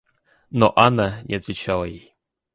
Но 0.49 0.73
Анна 0.75 1.21
не 1.25 1.35
отвечала 1.35 1.83
ей. 1.85 2.15